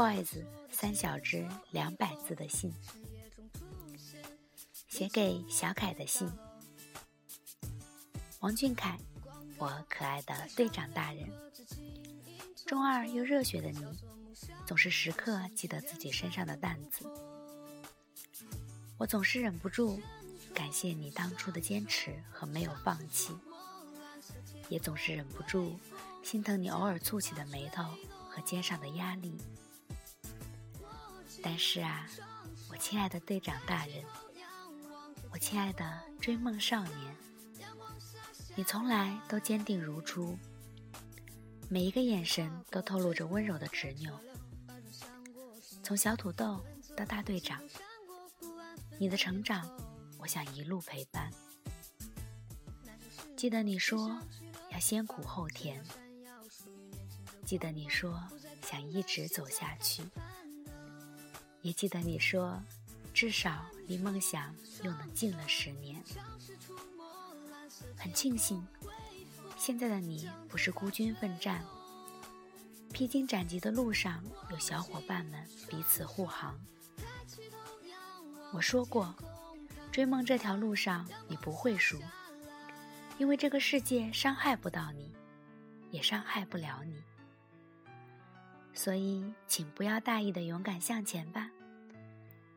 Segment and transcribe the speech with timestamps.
[0.00, 2.72] Boys 三小只两百字的信，
[4.88, 6.26] 写给小凯的信。
[8.38, 8.98] 王俊凯，
[9.58, 11.28] 我可爱的队长大人，
[12.64, 13.84] 中二又热血的你，
[14.64, 17.04] 总是时刻记得自己身上的担子。
[18.96, 20.00] 我总是忍不住
[20.54, 23.36] 感谢你当初的坚持和没有放弃，
[24.70, 25.78] 也总是忍不住
[26.22, 27.84] 心疼你偶尔蹙起的眉头
[28.30, 29.36] 和肩上的压力。
[31.42, 32.06] 但是啊，
[32.70, 34.04] 我亲爱的队长大人，
[35.30, 37.16] 我亲爱的追梦少年。
[38.56, 40.36] 你从来都坚定如初，
[41.68, 44.20] 每一个眼神都透露着温柔的执拗。
[45.82, 46.62] 从小土豆
[46.96, 47.62] 到大队长，
[48.98, 49.68] 你的成长，
[50.18, 51.30] 我想一路陪伴。
[53.36, 54.20] 记得你说
[54.70, 55.82] 要先苦后甜，
[57.46, 58.22] 记得你说
[58.62, 60.02] 想一直走下去，
[61.62, 62.62] 也记得你说
[63.12, 66.02] 至少离梦想又能近了十年。
[67.96, 68.66] 很庆幸，
[69.56, 71.64] 现在的你不是孤军奋战，
[72.92, 76.58] 披荆斩棘的路上有小伙伴们彼此护航。
[78.52, 79.14] 我说过，
[79.92, 82.00] 追梦这条路上你不会输，
[83.18, 85.14] 因为这个世界伤害不到你，
[85.90, 87.02] 也伤害不了你。
[88.82, 91.50] 所以，请不要大意的勇敢向前吧，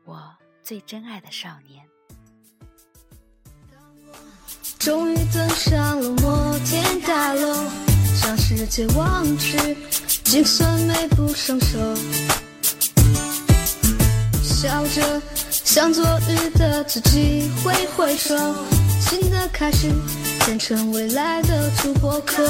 [0.06, 1.84] 我最珍爱的少年。
[4.78, 7.54] 终于登上了摩天大楼，
[8.14, 9.76] 向世界望去，
[10.24, 11.94] 精算美不胜收。
[14.42, 15.20] 笑着
[15.50, 18.34] 向昨日的自己挥挥手，
[18.98, 19.92] 新的开始
[20.46, 22.42] 变成未来的突破口。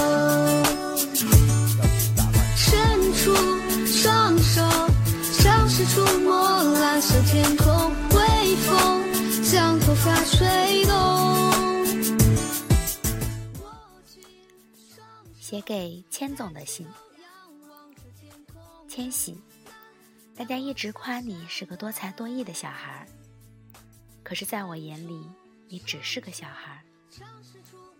[15.54, 16.84] 写给千总的信，
[18.88, 19.40] 千玺，
[20.34, 23.06] 大家一直夸你是个多才多艺的小孩，
[24.24, 25.30] 可是在我眼里，
[25.68, 26.84] 你只是个小孩，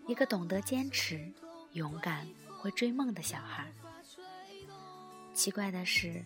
[0.05, 1.31] 一个懂得坚持、
[1.71, 2.27] 勇敢、
[2.59, 3.71] 会追梦的小孩。
[5.33, 6.21] 奇怪的是，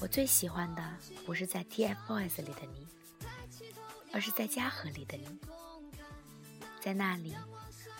[0.00, 0.96] 我最喜欢的
[1.26, 2.88] 不是在 TFBOYS 里的你，
[4.10, 5.38] 而是在嘉禾里的你。
[6.80, 7.34] 在那里，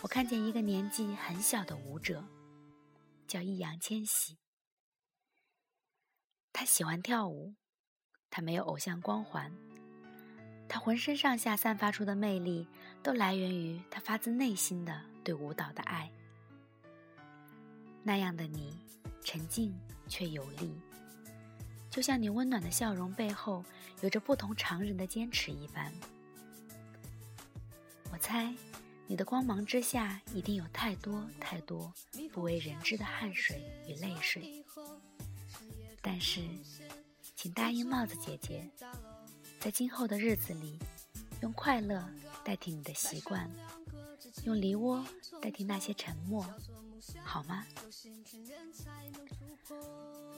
[0.01, 2.23] 我看见一个年纪很小的舞者。
[3.27, 4.37] 叫易烊千玺，
[6.51, 7.55] 他喜欢跳舞，
[8.29, 9.51] 他没有偶像光环，
[10.67, 12.67] 他浑身上下散发出的魅力，
[13.01, 16.11] 都来源于他发自内心的对舞蹈的爱。
[18.03, 18.77] 那样的你，
[19.23, 19.73] 沉静
[20.07, 20.79] 却有力，
[21.89, 23.63] 就像你温暖的笑容背后
[24.01, 25.91] 有着不同常人的坚持一般。
[28.11, 28.53] 我猜。
[29.05, 31.93] 你的光芒之下，一定有太多太多
[32.31, 34.63] 不为人知的汗水与泪水。
[36.01, 36.41] 但是，
[37.35, 38.67] 请答应帽子姐姐，
[39.59, 40.79] 在今后的日子里，
[41.41, 42.03] 用快乐
[42.43, 43.49] 代替你的习惯，
[44.45, 45.05] 用梨窝
[45.41, 46.45] 代替那些沉默，
[47.23, 47.65] 好吗？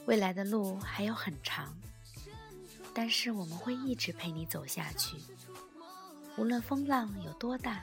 [0.06, 1.72] 未来的路还有很长，
[2.92, 5.16] 但是我们会一直陪你走下去，
[6.36, 7.82] 无论风浪有多大。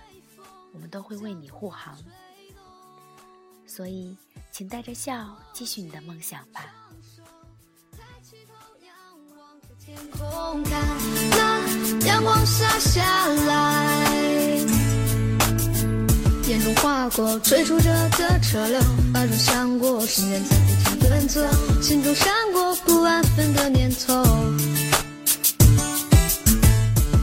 [0.73, 1.95] 我们都会为你护航，
[3.65, 4.17] 所以
[4.51, 6.65] 请带着笑继续你的梦想吧。
[12.05, 14.15] 阳光洒下来，
[16.47, 18.79] 眼中划过追逐着的车流，
[19.13, 21.41] 耳中响过心念在不停奔走，
[21.81, 24.23] 心中闪过不安分的念头。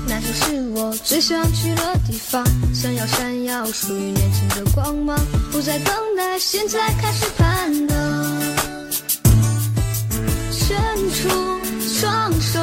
[0.06, 2.44] 那就是我最想去的地方，
[2.80, 5.14] 想要闪耀属于年轻的光芒，
[5.52, 8.52] 不再等待，现在开始攀登。
[10.50, 10.78] 伸
[11.10, 11.28] 出
[11.78, 12.58] 双手，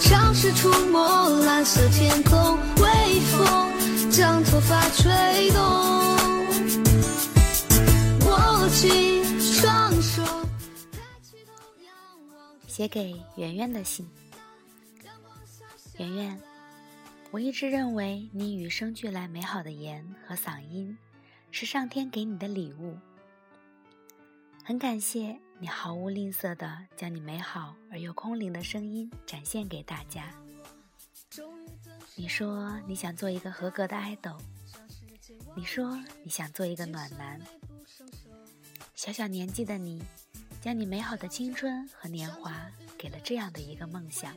[0.00, 5.60] 尝试触摸蓝色天空，微风将头发吹动。
[8.24, 10.22] 握紧双手。
[12.66, 14.08] 写给圆圆的信，
[15.98, 16.40] 圆圆。
[17.32, 20.98] 我一直认为你与生俱来美好的颜和嗓音，
[21.50, 22.98] 是上天给你的礼物。
[24.62, 30.30] 很感谢你毫无吝啬的将你美好而又空灵的声音展现给大家。
[32.14, 34.36] 你说你想做一个合格的爱豆，
[35.56, 37.40] 你说你想做一个暖男。
[38.94, 40.02] 小小年纪的你，
[40.60, 44.36] 将你美好的青春和年华给了这样的一个梦想。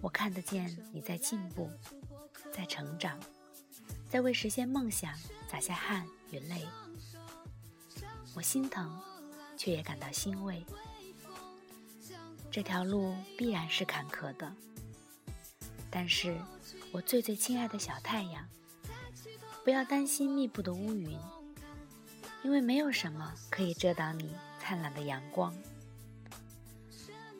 [0.00, 1.68] 我看得见你在进步，
[2.52, 3.18] 在成长，
[4.08, 5.12] 在为实现梦想
[5.50, 6.66] 洒下汗与泪。
[8.34, 9.00] 我心疼，
[9.56, 10.64] 却也感到欣慰。
[12.50, 14.52] 这条路必然是坎坷的，
[15.90, 16.40] 但是
[16.92, 18.48] 我最最亲爱的小太阳，
[19.64, 21.18] 不要担心密布的乌云，
[22.44, 25.52] 因为没有什么可以遮挡你灿烂的阳光。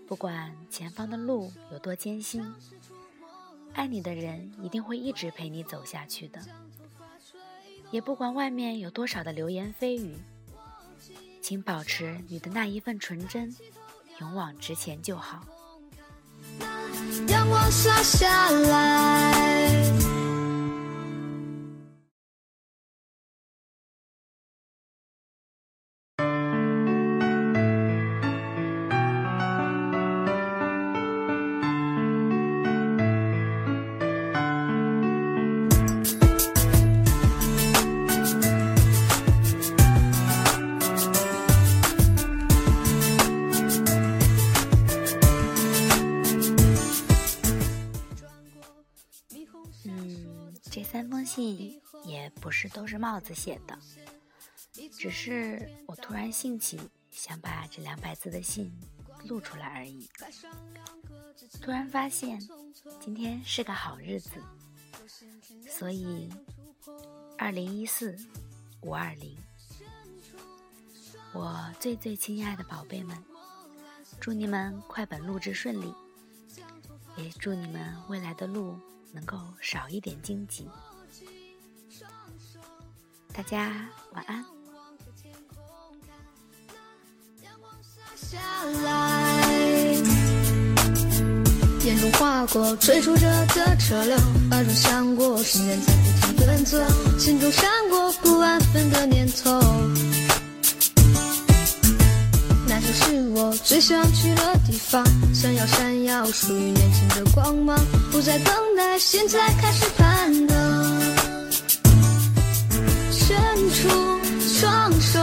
[0.08, 2.43] 不管前方的路有多艰辛，
[3.75, 6.40] 爱你的人一定会一直陪你走下去的。
[7.90, 10.16] 也不管外面有多少的流言蜚语，
[11.43, 13.55] 请保持你的那一份纯真。
[14.20, 15.44] 勇往直前就好。
[17.28, 19.38] 阳光洒下来。
[52.48, 53.78] 不是都是帽子写的，
[54.96, 56.80] 只是我突然兴起
[57.10, 58.72] 想把这两百字的信
[59.26, 60.08] 录出来而已。
[61.60, 62.40] 突然发现
[62.98, 64.42] 今天是个好日子，
[65.68, 66.30] 所以
[67.36, 68.16] 二零一四
[68.80, 69.36] 五二零，
[71.34, 73.22] 我最最亲爱的宝贝们，
[74.18, 75.92] 祝你们快本录制顺利，
[77.18, 78.80] 也祝你们未来的路
[79.12, 80.66] 能够少一点荆棘。
[83.38, 83.70] 大家
[84.14, 84.44] 晚安。
[91.85, 94.17] 眼中划过追逐着的车流，
[94.50, 96.76] 耳中响过时间在不停奔走，
[97.17, 99.61] 心中闪过不安分的念头。
[102.67, 107.79] 那就是我最想去的地方，闪耀闪耀属于年轻的光芒，
[108.11, 110.88] 不再等待，现在开始攀登。
[113.28, 113.36] 伸
[113.75, 113.90] 出
[114.40, 115.20] 双手，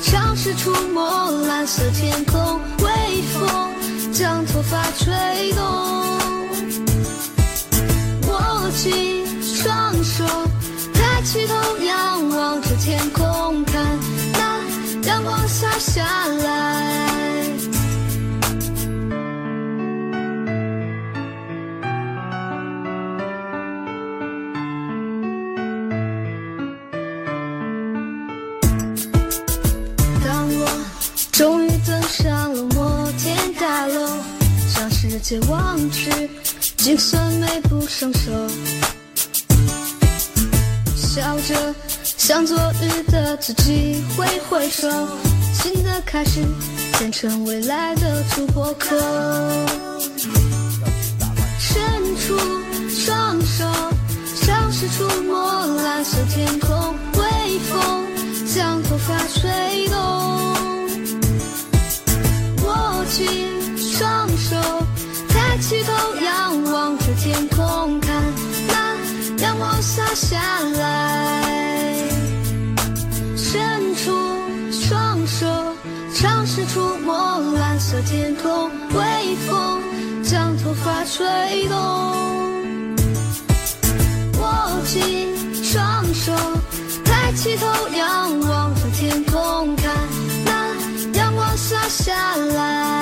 [0.00, 5.91] 尝试触摸蓝色天空，微风将头发吹动。
[35.22, 36.30] 向世界望去，
[36.76, 38.30] 精算美不胜收。
[40.96, 41.74] 笑着
[42.18, 44.88] 向昨日的自己挥挥手，
[45.54, 46.40] 新的开始，
[46.98, 48.96] 变成未来的突破口。
[51.58, 51.80] 伸
[52.16, 52.36] 出
[52.90, 53.64] 双手，
[54.34, 58.06] 像是触摸蓝色天空，微风
[58.52, 60.51] 将头发吹动。
[81.14, 81.76] 吹动。
[84.40, 86.32] 握紧双手
[87.04, 89.94] 抬起头仰望着天空看
[90.46, 93.01] 那阳光洒下来。